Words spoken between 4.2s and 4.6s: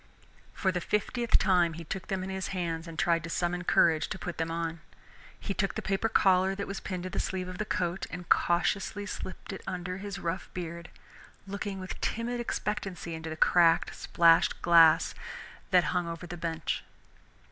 them